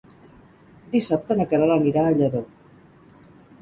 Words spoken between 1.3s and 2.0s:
na Queralt